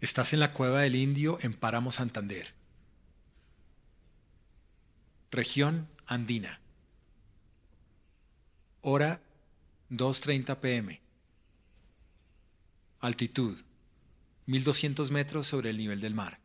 [0.00, 2.54] Estás en la cueva del Indio en Páramo Santander.
[5.32, 6.60] Región Andina.
[8.80, 9.20] Hora
[9.90, 11.00] 2.30 pm.
[13.00, 13.58] Altitud
[14.46, 16.38] 1200 metros sobre el nivel del mar.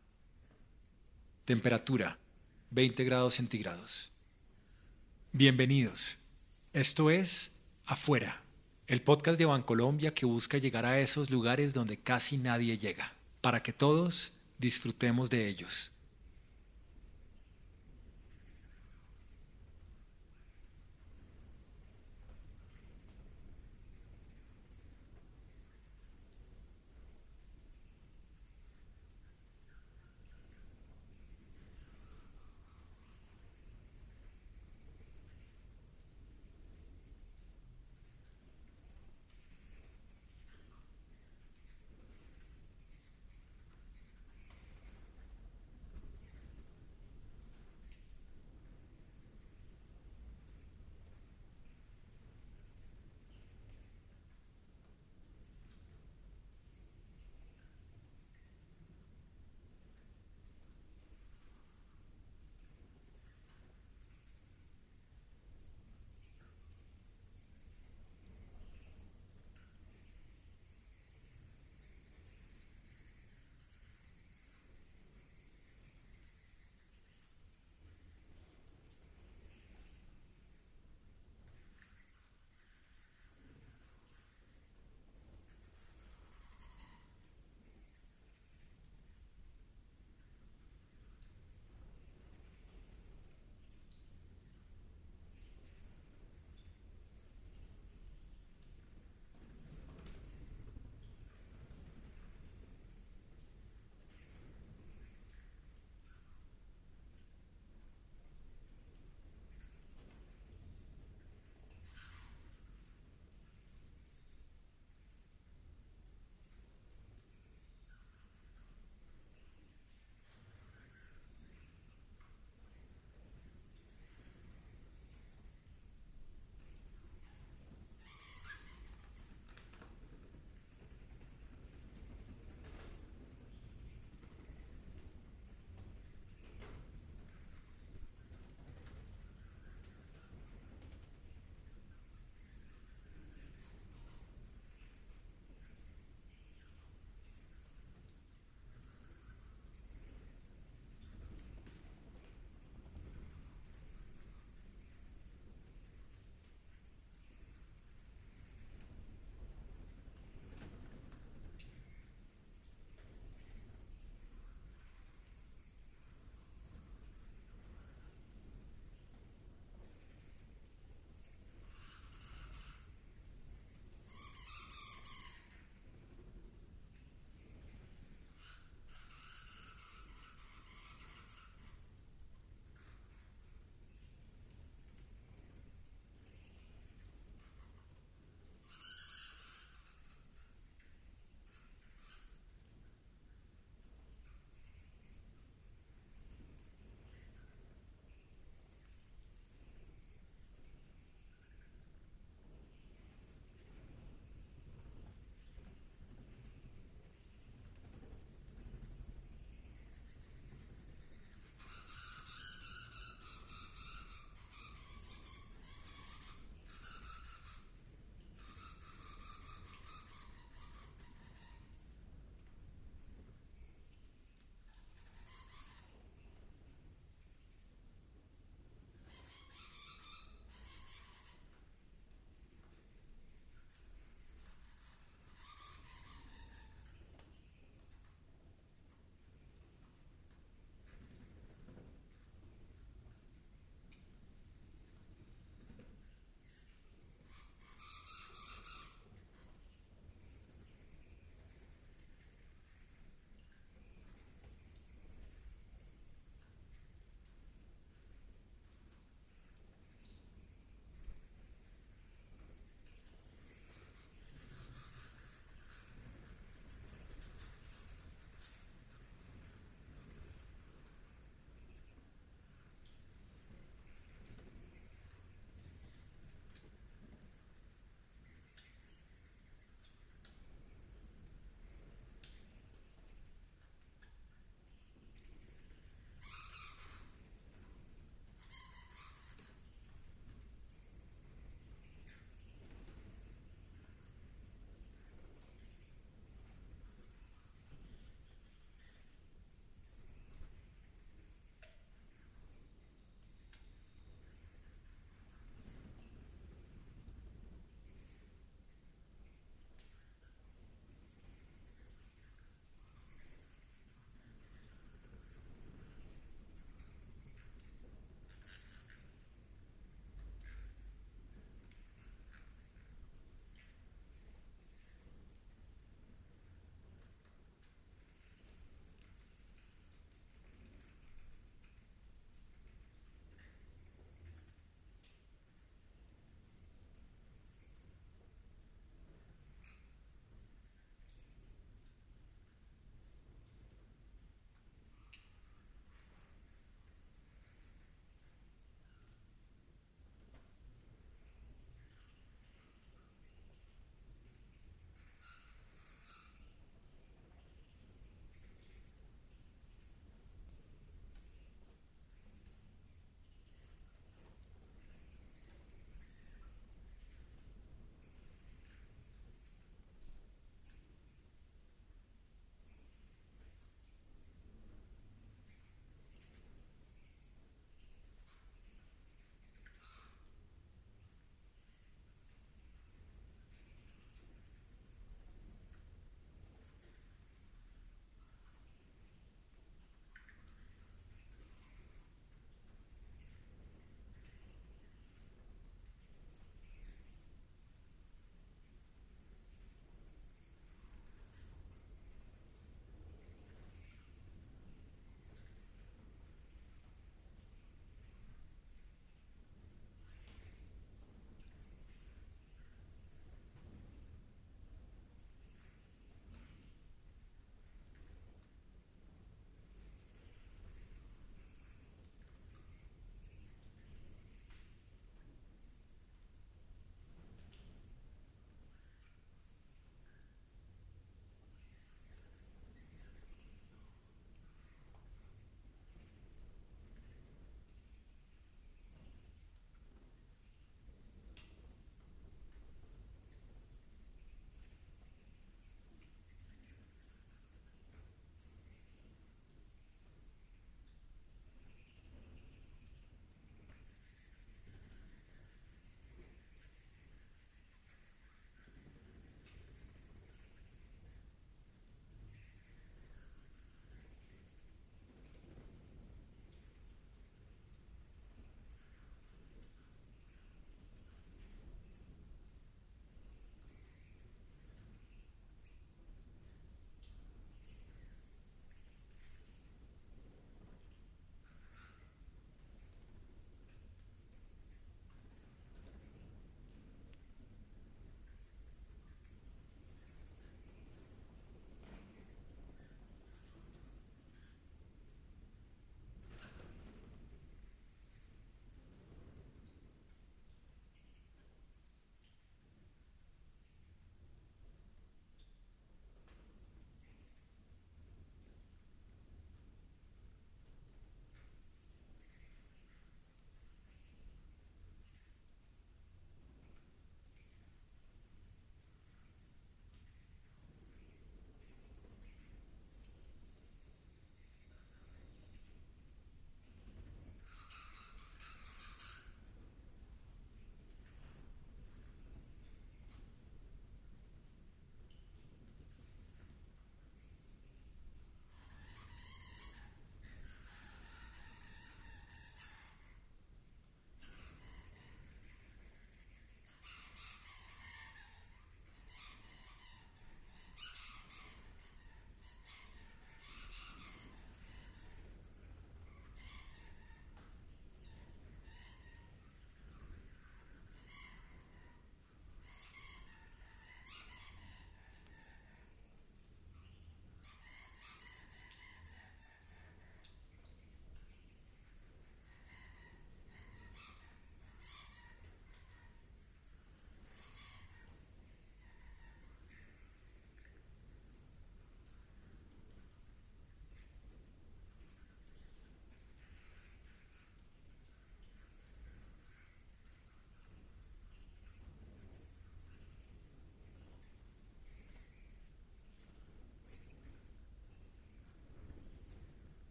[1.44, 2.18] Temperatura
[2.70, 4.10] 20 grados centígrados.
[5.30, 6.18] Bienvenidos.
[6.72, 7.52] Esto es
[7.86, 8.42] Afuera,
[8.88, 13.13] el podcast de Bancolombia que busca llegar a esos lugares donde casi nadie llega
[13.44, 15.93] para que todos disfrutemos de ellos.